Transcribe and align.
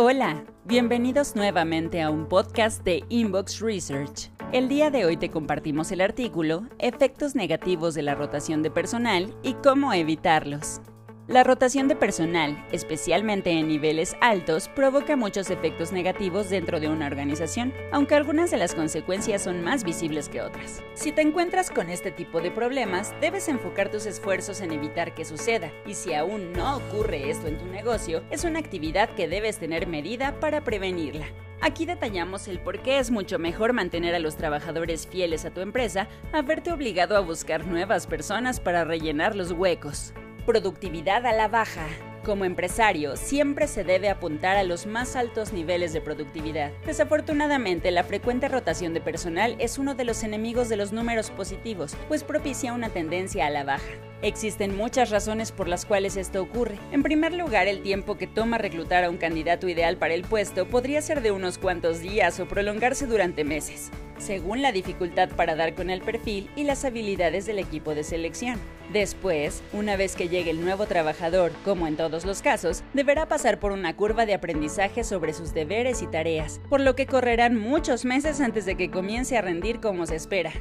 Hola, 0.00 0.44
bienvenidos 0.64 1.34
nuevamente 1.34 2.02
a 2.02 2.08
un 2.08 2.28
podcast 2.28 2.84
de 2.84 3.02
Inbox 3.08 3.58
Research. 3.58 4.30
El 4.52 4.68
día 4.68 4.92
de 4.92 5.04
hoy 5.04 5.16
te 5.16 5.28
compartimos 5.28 5.90
el 5.90 6.00
artículo 6.00 6.68
Efectos 6.78 7.34
negativos 7.34 7.96
de 7.96 8.02
la 8.02 8.14
rotación 8.14 8.62
de 8.62 8.70
personal 8.70 9.34
y 9.42 9.54
cómo 9.54 9.92
evitarlos. 9.92 10.80
La 11.28 11.44
rotación 11.44 11.88
de 11.88 11.94
personal, 11.94 12.64
especialmente 12.72 13.50
en 13.50 13.68
niveles 13.68 14.16
altos, 14.22 14.68
provoca 14.68 15.14
muchos 15.14 15.50
efectos 15.50 15.92
negativos 15.92 16.48
dentro 16.48 16.80
de 16.80 16.88
una 16.88 17.06
organización, 17.06 17.74
aunque 17.92 18.14
algunas 18.14 18.50
de 18.50 18.56
las 18.56 18.74
consecuencias 18.74 19.42
son 19.42 19.62
más 19.62 19.84
visibles 19.84 20.30
que 20.30 20.40
otras. 20.40 20.82
Si 20.94 21.12
te 21.12 21.20
encuentras 21.20 21.70
con 21.70 21.90
este 21.90 22.10
tipo 22.12 22.40
de 22.40 22.50
problemas, 22.50 23.14
debes 23.20 23.48
enfocar 23.48 23.90
tus 23.90 24.06
esfuerzos 24.06 24.62
en 24.62 24.72
evitar 24.72 25.14
que 25.14 25.26
suceda, 25.26 25.70
y 25.84 25.92
si 25.92 26.14
aún 26.14 26.54
no 26.54 26.78
ocurre 26.78 27.28
esto 27.28 27.46
en 27.46 27.58
tu 27.58 27.66
negocio, 27.66 28.24
es 28.30 28.44
una 28.44 28.60
actividad 28.60 29.10
que 29.10 29.28
debes 29.28 29.58
tener 29.58 29.86
medida 29.86 30.40
para 30.40 30.64
prevenirla. 30.64 31.26
Aquí 31.60 31.84
detallamos 31.84 32.48
el 32.48 32.58
por 32.58 32.80
qué 32.80 33.00
es 33.00 33.10
mucho 33.10 33.38
mejor 33.38 33.74
mantener 33.74 34.14
a 34.14 34.18
los 34.18 34.36
trabajadores 34.36 35.06
fieles 35.06 35.44
a 35.44 35.50
tu 35.50 35.60
empresa 35.60 36.08
a 36.32 36.40
verte 36.40 36.72
obligado 36.72 37.18
a 37.18 37.20
buscar 37.20 37.66
nuevas 37.66 38.06
personas 38.06 38.60
para 38.60 38.84
rellenar 38.84 39.36
los 39.36 39.52
huecos. 39.52 40.14
Productividad 40.48 41.26
a 41.26 41.34
la 41.34 41.46
baja. 41.46 41.86
Como 42.24 42.46
empresario, 42.46 43.18
siempre 43.18 43.68
se 43.68 43.84
debe 43.84 44.08
apuntar 44.08 44.56
a 44.56 44.62
los 44.62 44.86
más 44.86 45.14
altos 45.14 45.52
niveles 45.52 45.92
de 45.92 46.00
productividad. 46.00 46.72
Desafortunadamente, 46.86 47.90
la 47.90 48.02
frecuente 48.02 48.48
rotación 48.48 48.94
de 48.94 49.02
personal 49.02 49.56
es 49.58 49.76
uno 49.76 49.94
de 49.94 50.04
los 50.04 50.22
enemigos 50.22 50.70
de 50.70 50.78
los 50.78 50.90
números 50.90 51.28
positivos, 51.30 51.94
pues 52.08 52.24
propicia 52.24 52.72
una 52.72 52.88
tendencia 52.88 53.44
a 53.44 53.50
la 53.50 53.64
baja. 53.64 53.92
Existen 54.22 54.74
muchas 54.74 55.10
razones 55.10 55.52
por 55.52 55.68
las 55.68 55.84
cuales 55.84 56.16
esto 56.16 56.40
ocurre. 56.40 56.78
En 56.92 57.02
primer 57.02 57.34
lugar, 57.34 57.68
el 57.68 57.82
tiempo 57.82 58.16
que 58.16 58.26
toma 58.26 58.56
reclutar 58.56 59.04
a 59.04 59.10
un 59.10 59.18
candidato 59.18 59.68
ideal 59.68 59.98
para 59.98 60.14
el 60.14 60.22
puesto 60.22 60.66
podría 60.66 61.02
ser 61.02 61.20
de 61.20 61.30
unos 61.30 61.58
cuantos 61.58 62.00
días 62.00 62.40
o 62.40 62.48
prolongarse 62.48 63.06
durante 63.06 63.44
meses 63.44 63.90
según 64.18 64.62
la 64.62 64.72
dificultad 64.72 65.28
para 65.30 65.56
dar 65.56 65.74
con 65.74 65.90
el 65.90 66.00
perfil 66.00 66.50
y 66.56 66.64
las 66.64 66.84
habilidades 66.84 67.46
del 67.46 67.58
equipo 67.58 67.94
de 67.94 68.04
selección. 68.04 68.58
Después, 68.92 69.62
una 69.72 69.96
vez 69.96 70.16
que 70.16 70.28
llegue 70.28 70.50
el 70.50 70.62
nuevo 70.62 70.86
trabajador, 70.86 71.52
como 71.64 71.86
en 71.86 71.96
todos 71.96 72.24
los 72.24 72.42
casos, 72.42 72.82
deberá 72.94 73.26
pasar 73.26 73.58
por 73.58 73.72
una 73.72 73.94
curva 73.94 74.24
de 74.24 74.34
aprendizaje 74.34 75.04
sobre 75.04 75.34
sus 75.34 75.52
deberes 75.52 76.02
y 76.02 76.06
tareas, 76.06 76.60
por 76.68 76.80
lo 76.80 76.94
que 76.94 77.06
correrán 77.06 77.58
muchos 77.58 78.04
meses 78.04 78.40
antes 78.40 78.64
de 78.64 78.76
que 78.76 78.90
comience 78.90 79.36
a 79.36 79.42
rendir 79.42 79.80
como 79.80 80.06
se 80.06 80.16
espera. 80.16 80.52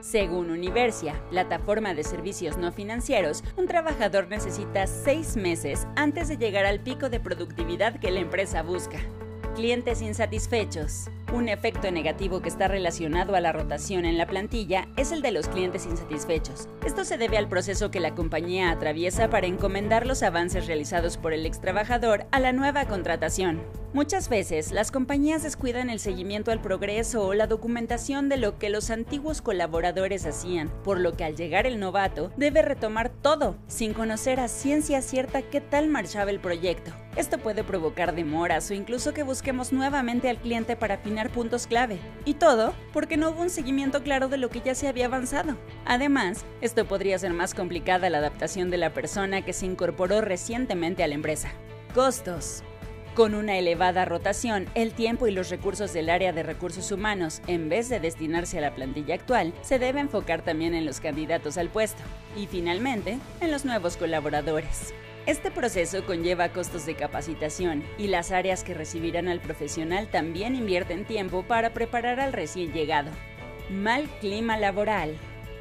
Según 0.00 0.50
Universia, 0.50 1.14
plataforma 1.30 1.94
de 1.94 2.02
servicios 2.02 2.56
no 2.56 2.72
financieros, 2.72 3.44
un 3.56 3.68
trabajador 3.68 4.26
necesita 4.28 4.88
seis 4.88 5.36
meses 5.36 5.86
antes 5.94 6.26
de 6.26 6.38
llegar 6.38 6.66
al 6.66 6.80
pico 6.80 7.08
de 7.08 7.20
productividad 7.20 8.00
que 8.00 8.10
la 8.10 8.18
empresa 8.18 8.64
busca. 8.64 8.98
Clientes 9.54 10.02
insatisfechos. 10.02 11.08
Un 11.32 11.48
efecto 11.48 11.90
negativo 11.90 12.42
que 12.42 12.50
está 12.50 12.68
relacionado 12.68 13.34
a 13.34 13.40
la 13.40 13.52
rotación 13.52 14.04
en 14.04 14.18
la 14.18 14.26
plantilla 14.26 14.86
es 14.98 15.12
el 15.12 15.22
de 15.22 15.32
los 15.32 15.48
clientes 15.48 15.86
insatisfechos. 15.86 16.68
Esto 16.84 17.06
se 17.06 17.16
debe 17.16 17.38
al 17.38 17.48
proceso 17.48 17.90
que 17.90 18.00
la 18.00 18.14
compañía 18.14 18.70
atraviesa 18.70 19.30
para 19.30 19.46
encomendar 19.46 20.06
los 20.06 20.22
avances 20.22 20.66
realizados 20.66 21.16
por 21.16 21.32
el 21.32 21.46
ex 21.46 21.58
trabajador 21.58 22.26
a 22.32 22.38
la 22.38 22.52
nueva 22.52 22.84
contratación. 22.84 23.62
Muchas 23.94 24.28
veces 24.28 24.72
las 24.72 24.90
compañías 24.90 25.42
descuidan 25.42 25.90
el 25.90 26.00
seguimiento 26.00 26.50
al 26.50 26.62
progreso 26.62 27.26
o 27.26 27.34
la 27.34 27.46
documentación 27.46 28.30
de 28.30 28.38
lo 28.38 28.58
que 28.58 28.70
los 28.70 28.90
antiguos 28.90 29.42
colaboradores 29.42 30.24
hacían, 30.24 30.70
por 30.82 30.98
lo 30.98 31.14
que 31.14 31.24
al 31.24 31.36
llegar 31.36 31.66
el 31.66 31.78
novato 31.78 32.30
debe 32.38 32.62
retomar 32.62 33.10
todo, 33.10 33.56
sin 33.68 33.92
conocer 33.92 34.40
a 34.40 34.48
ciencia 34.48 35.02
cierta 35.02 35.42
qué 35.42 35.60
tal 35.60 35.88
marchaba 35.88 36.30
el 36.30 36.40
proyecto. 36.40 36.90
Esto 37.16 37.36
puede 37.36 37.64
provocar 37.64 38.14
demoras 38.14 38.70
o 38.70 38.74
incluso 38.74 39.12
que 39.12 39.22
busquemos 39.22 39.74
nuevamente 39.74 40.30
al 40.30 40.38
cliente 40.38 40.76
para 40.76 41.02
puntos 41.30 41.66
clave. 41.66 41.98
Y 42.24 42.34
todo 42.34 42.74
porque 42.92 43.16
no 43.16 43.30
hubo 43.30 43.42
un 43.42 43.50
seguimiento 43.50 44.02
claro 44.02 44.28
de 44.28 44.38
lo 44.38 44.50
que 44.50 44.60
ya 44.60 44.74
se 44.74 44.88
había 44.88 45.06
avanzado. 45.06 45.56
Además, 45.84 46.44
esto 46.60 46.86
podría 46.86 47.18
ser 47.18 47.32
más 47.32 47.54
complicada 47.54 48.10
la 48.10 48.18
adaptación 48.18 48.70
de 48.70 48.78
la 48.78 48.92
persona 48.92 49.42
que 49.42 49.52
se 49.52 49.66
incorporó 49.66 50.20
recientemente 50.20 51.02
a 51.02 51.08
la 51.08 51.14
empresa. 51.14 51.52
Costos. 51.94 52.62
Con 53.14 53.34
una 53.34 53.58
elevada 53.58 54.06
rotación, 54.06 54.66
el 54.74 54.94
tiempo 54.94 55.26
y 55.26 55.32
los 55.32 55.50
recursos 55.50 55.92
del 55.92 56.08
área 56.08 56.32
de 56.32 56.42
recursos 56.42 56.90
humanos, 56.92 57.42
en 57.46 57.68
vez 57.68 57.90
de 57.90 58.00
destinarse 58.00 58.56
a 58.56 58.62
la 58.62 58.74
plantilla 58.74 59.14
actual, 59.14 59.52
se 59.60 59.78
debe 59.78 60.00
enfocar 60.00 60.40
también 60.40 60.74
en 60.74 60.86
los 60.86 61.00
candidatos 61.00 61.58
al 61.58 61.68
puesto 61.68 62.02
y 62.36 62.46
finalmente 62.46 63.18
en 63.42 63.50
los 63.50 63.66
nuevos 63.66 63.98
colaboradores. 63.98 64.94
Este 65.24 65.52
proceso 65.52 66.04
conlleva 66.04 66.48
costos 66.48 66.84
de 66.84 66.96
capacitación 66.96 67.84
y 67.96 68.08
las 68.08 68.32
áreas 68.32 68.64
que 68.64 68.74
recibirán 68.74 69.28
al 69.28 69.38
profesional 69.38 70.08
también 70.08 70.56
invierten 70.56 71.04
tiempo 71.04 71.44
para 71.44 71.72
preparar 71.72 72.18
al 72.18 72.32
recién 72.32 72.72
llegado. 72.72 73.12
Mal 73.70 74.08
clima 74.20 74.56
laboral. 74.56 75.16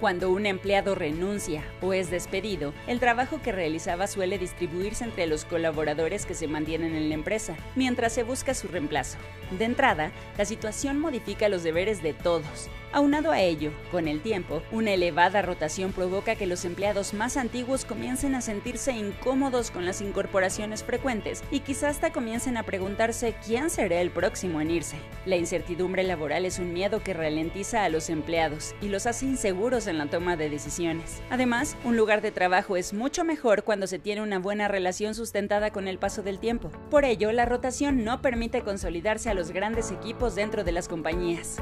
Cuando 0.00 0.30
un 0.30 0.46
empleado 0.46 0.94
renuncia 0.94 1.62
o 1.82 1.92
es 1.92 2.10
despedido, 2.10 2.72
el 2.86 2.98
trabajo 2.98 3.42
que 3.42 3.52
realizaba 3.52 4.06
suele 4.06 4.38
distribuirse 4.38 5.04
entre 5.04 5.26
los 5.26 5.44
colaboradores 5.44 6.24
que 6.24 6.34
se 6.34 6.48
mantienen 6.48 6.94
en 6.96 7.10
la 7.10 7.14
empresa, 7.14 7.54
mientras 7.76 8.14
se 8.14 8.22
busca 8.22 8.54
su 8.54 8.68
reemplazo. 8.68 9.18
De 9.58 9.66
entrada, 9.66 10.12
la 10.38 10.46
situación 10.46 10.98
modifica 10.98 11.50
los 11.50 11.62
deberes 11.62 12.02
de 12.02 12.14
todos, 12.14 12.70
Aunado 12.94 13.32
a 13.32 13.40
ello, 13.40 13.70
con 13.90 14.06
el 14.06 14.20
tiempo, 14.20 14.62
una 14.70 14.90
elevada 14.90 15.40
rotación 15.40 15.92
provoca 15.92 16.34
que 16.34 16.46
los 16.46 16.66
empleados 16.66 17.14
más 17.14 17.38
antiguos 17.38 17.86
comiencen 17.86 18.34
a 18.34 18.42
sentirse 18.42 18.92
incómodos 18.92 19.70
con 19.70 19.86
las 19.86 20.02
incorporaciones 20.02 20.84
frecuentes 20.84 21.42
y 21.50 21.60
quizás 21.60 21.92
hasta 21.92 22.12
comiencen 22.12 22.56
a 22.56 22.62
preguntarse 22.62 23.34
quién 23.46 23.70
será 23.70 24.00
el 24.00 24.10
próximo 24.10 24.60
en 24.60 24.70
irse. 24.70 24.96
La 25.24 25.36
incertidumbre 25.36 26.04
laboral 26.04 26.46
es 26.46 26.58
un 26.58 26.72
miedo 26.72 27.02
que 27.02 27.14
ralentiza 27.14 27.84
a 27.84 27.88
los 27.88 28.10
empleados 28.10 28.74
y 28.80 28.88
los 28.88 29.06
hace 29.06 29.26
inseguros 29.26 29.86
en 29.86 29.98
la 29.98 30.06
toma 30.06 30.36
de 30.36 30.50
decisiones. 30.50 31.22
Además, 31.30 31.76
un 31.84 31.96
lugar 31.96 32.22
de 32.22 32.30
trabajo 32.30 32.76
es 32.76 32.92
mucho 32.92 33.24
mejor 33.24 33.62
cuando 33.64 33.86
se 33.86 33.98
tiene 33.98 34.22
una 34.22 34.38
buena 34.38 34.68
relación 34.68 35.14
sustentada 35.14 35.70
con 35.70 35.86
el 35.86 35.98
paso 35.98 36.22
del 36.22 36.38
tiempo. 36.38 36.70
Por 36.90 37.04
ello, 37.04 37.30
la 37.32 37.44
rotación 37.44 38.04
no 38.04 38.22
permite 38.22 38.62
consolidarse 38.62 39.30
a 39.30 39.34
los 39.34 39.50
grandes 39.50 39.90
equipos 39.90 40.34
dentro 40.34 40.64
de 40.64 40.72
las 40.72 40.88
compañías. 40.88 41.58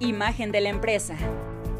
Imagen 0.00 0.52
de 0.52 0.60
la 0.60 0.68
empresa. 0.68 1.16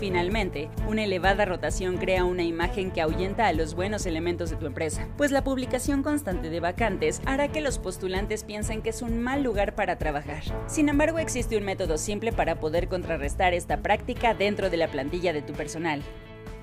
Finalmente, 0.00 0.70
una 0.88 1.04
elevada 1.04 1.44
rotación 1.44 1.98
crea 1.98 2.24
una 2.24 2.42
imagen 2.42 2.90
que 2.90 3.00
ahuyenta 3.00 3.46
a 3.46 3.52
los 3.52 3.76
buenos 3.76 4.06
elementos 4.06 4.50
de 4.50 4.56
tu 4.56 4.66
empresa, 4.66 5.06
pues 5.16 5.30
la 5.30 5.44
publicación 5.44 6.02
constante 6.02 6.50
de 6.50 6.58
vacantes 6.58 7.22
hará 7.26 7.46
que 7.46 7.60
los 7.60 7.78
postulantes 7.78 8.42
piensen 8.42 8.82
que 8.82 8.90
es 8.90 9.02
un 9.02 9.20
mal 9.20 9.44
lugar 9.44 9.76
para 9.76 9.98
trabajar. 9.98 10.42
Sin 10.66 10.88
embargo, 10.88 11.20
existe 11.20 11.56
un 11.56 11.64
método 11.64 11.96
simple 11.96 12.32
para 12.32 12.58
poder 12.58 12.88
contrarrestar 12.88 13.54
esta 13.54 13.82
práctica 13.82 14.34
dentro 14.34 14.68
de 14.68 14.78
la 14.78 14.88
plantilla 14.88 15.32
de 15.32 15.42
tu 15.42 15.52
personal. 15.52 16.02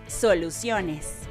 Soluciones. 0.08 1.25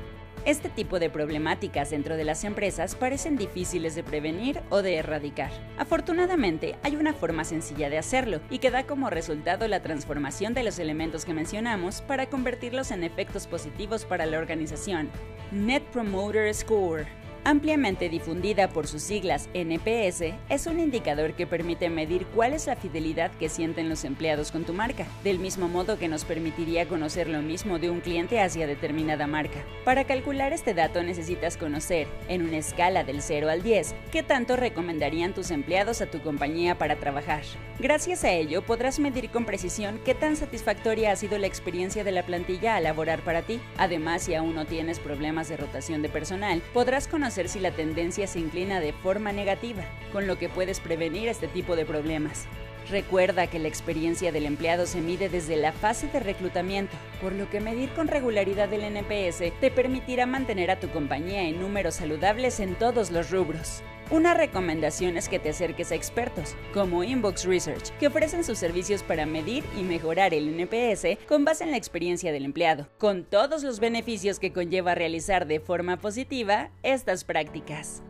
Este 0.44 0.68
tipo 0.68 0.98
de 0.98 1.08
problemáticas 1.08 1.88
dentro 1.88 2.18
de 2.18 2.24
las 2.24 2.44
empresas 2.44 2.96
parecen 2.96 3.36
difíciles 3.36 3.94
de 3.94 4.02
prevenir 4.02 4.60
o 4.68 4.82
de 4.82 4.96
erradicar. 4.96 5.50
Afortunadamente, 5.78 6.76
hay 6.82 6.96
una 6.96 7.14
forma 7.14 7.44
sencilla 7.44 7.88
de 7.88 7.96
hacerlo 7.96 8.40
y 8.50 8.58
que 8.58 8.70
da 8.70 8.84
como 8.84 9.08
resultado 9.08 9.66
la 9.68 9.80
transformación 9.80 10.52
de 10.52 10.62
los 10.62 10.78
elementos 10.78 11.24
que 11.24 11.32
mencionamos 11.32 12.02
para 12.02 12.26
convertirlos 12.26 12.90
en 12.90 13.04
efectos 13.04 13.46
positivos 13.46 14.04
para 14.04 14.26
la 14.26 14.36
organización. 14.36 15.08
Net 15.50 15.82
Promoter 15.84 16.54
Score 16.54 17.06
ampliamente 17.44 18.08
difundida 18.08 18.68
por 18.68 18.86
sus 18.86 19.02
siglas 19.02 19.48
NPS, 19.54 20.34
es 20.48 20.66
un 20.66 20.80
indicador 20.80 21.34
que 21.34 21.46
permite 21.46 21.90
medir 21.90 22.26
cuál 22.26 22.52
es 22.52 22.66
la 22.66 22.76
fidelidad 22.76 23.30
que 23.32 23.48
sienten 23.48 23.88
los 23.88 24.04
empleados 24.04 24.50
con 24.50 24.64
tu 24.64 24.72
marca, 24.72 25.06
del 25.22 25.38
mismo 25.38 25.68
modo 25.68 25.98
que 25.98 26.08
nos 26.08 26.24
permitiría 26.24 26.88
conocer 26.88 27.28
lo 27.28 27.42
mismo 27.42 27.78
de 27.78 27.90
un 27.90 28.00
cliente 28.00 28.40
hacia 28.40 28.66
determinada 28.66 29.26
marca. 29.26 29.64
Para 29.84 30.04
calcular 30.04 30.52
este 30.52 30.74
dato 30.74 31.02
necesitas 31.02 31.56
conocer, 31.56 32.06
en 32.28 32.42
una 32.42 32.58
escala 32.58 33.04
del 33.04 33.22
0 33.22 33.50
al 33.50 33.62
10, 33.62 33.94
qué 34.10 34.22
tanto 34.22 34.56
recomendarían 34.56 35.34
tus 35.34 35.50
empleados 35.50 36.00
a 36.00 36.06
tu 36.06 36.20
compañía 36.20 36.78
para 36.78 36.96
trabajar. 36.96 37.42
Gracias 37.78 38.22
a 38.22 38.30
ello 38.30 38.62
podrás 38.62 39.00
medir 39.00 39.30
con 39.30 39.44
precisión 39.44 40.00
qué 40.04 40.14
tan 40.14 40.36
satisfactoria 40.36 41.10
ha 41.10 41.16
sido 41.16 41.38
la 41.38 41.48
experiencia 41.48 42.04
de 42.04 42.12
la 42.12 42.22
plantilla 42.22 42.76
al 42.76 42.84
laborar 42.84 43.20
para 43.22 43.42
ti. 43.42 43.60
Además, 43.78 44.22
si 44.22 44.34
aún 44.34 44.54
no 44.54 44.64
tienes 44.64 45.00
problemas 45.00 45.48
de 45.48 45.56
rotación 45.56 46.00
de 46.00 46.08
personal, 46.08 46.62
podrás 46.72 47.08
si 47.34 47.58
la 47.58 47.72
tendencia 47.72 48.26
se 48.28 48.38
inclina 48.38 48.78
de 48.78 48.92
forma 48.92 49.32
negativa, 49.32 49.84
con 50.12 50.26
lo 50.26 50.38
que 50.38 50.48
puedes 50.48 50.78
prevenir 50.78 51.28
este 51.28 51.48
tipo 51.48 51.74
de 51.74 51.84
problemas. 51.84 52.46
Recuerda 52.90 53.48
que 53.48 53.58
la 53.58 53.68
experiencia 53.68 54.30
del 54.30 54.46
empleado 54.46 54.86
se 54.86 55.00
mide 55.00 55.28
desde 55.28 55.56
la 55.56 55.72
fase 55.72 56.06
de 56.08 56.20
reclutamiento, 56.20 56.96
por 57.20 57.32
lo 57.32 57.50
que 57.50 57.60
medir 57.60 57.90
con 57.90 58.08
regularidad 58.08 58.72
el 58.72 58.84
NPS 58.84 59.52
te 59.60 59.70
permitirá 59.70 60.26
mantener 60.26 60.70
a 60.70 60.78
tu 60.78 60.88
compañía 60.90 61.42
en 61.42 61.60
números 61.60 61.96
saludables 61.96 62.60
en 62.60 62.74
todos 62.76 63.10
los 63.10 63.30
rubros. 63.30 63.82
Una 64.14 64.32
recomendación 64.32 65.16
es 65.16 65.28
que 65.28 65.40
te 65.40 65.48
acerques 65.48 65.90
a 65.90 65.96
expertos, 65.96 66.54
como 66.72 67.02
Inbox 67.02 67.46
Research, 67.46 67.90
que 67.98 68.06
ofrecen 68.06 68.44
sus 68.44 68.58
servicios 68.58 69.02
para 69.02 69.26
medir 69.26 69.64
y 69.76 69.82
mejorar 69.82 70.34
el 70.34 70.56
NPS 70.56 71.18
con 71.26 71.44
base 71.44 71.64
en 71.64 71.72
la 71.72 71.78
experiencia 71.78 72.30
del 72.30 72.44
empleado, 72.44 72.88
con 72.96 73.24
todos 73.24 73.64
los 73.64 73.80
beneficios 73.80 74.38
que 74.38 74.52
conlleva 74.52 74.94
realizar 74.94 75.48
de 75.48 75.58
forma 75.58 75.96
positiva 75.96 76.70
estas 76.84 77.24
prácticas. 77.24 78.04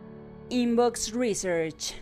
Inbox 0.49 1.11
Research 1.11 1.95